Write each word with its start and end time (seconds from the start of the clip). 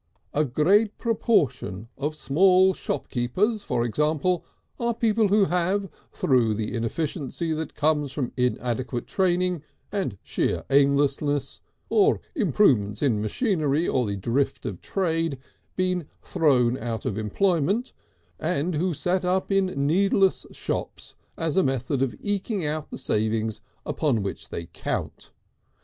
A 0.33 0.43
great 0.43 0.97
proportion 0.97 1.87
of 1.95 2.15
small 2.15 2.73
shopkeepers, 2.73 3.61
for 3.61 3.85
example, 3.85 4.43
are 4.79 4.95
people 4.95 5.27
who 5.27 5.45
have, 5.45 5.87
through 6.11 6.55
the 6.55 6.73
inefficiency 6.73 7.53
that 7.53 7.75
comes 7.75 8.11
from 8.11 8.31
inadequate 8.35 9.05
training 9.05 9.61
and 9.91 10.17
sheer 10.23 10.63
aimlessness, 10.71 11.61
or 11.87 12.19
improvements 12.33 13.03
in 13.03 13.21
machinery 13.21 13.87
or 13.87 14.07
the 14.07 14.15
drift 14.17 14.65
of 14.65 14.81
trade, 14.81 15.37
been 15.75 16.07
thrown 16.23 16.79
out 16.79 17.05
of 17.05 17.15
employment, 17.15 17.93
and 18.39 18.73
who 18.73 18.95
set 18.95 19.23
up 19.23 19.51
in 19.51 19.67
needless 19.85 20.47
shops 20.51 21.13
as 21.37 21.55
a 21.55 21.63
method 21.63 22.01
of 22.01 22.15
eking 22.19 22.65
out 22.65 22.89
the 22.89 22.97
savings 22.97 23.61
upon 23.85 24.23
which 24.23 24.49
they 24.49 24.65
count. 24.73 25.29